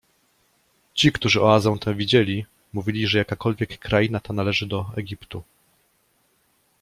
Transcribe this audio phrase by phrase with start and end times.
[0.93, 5.43] Ci, którzy oazę tę widzieli, mówili, że jakakolwiek kraina ta należy do Egiptu.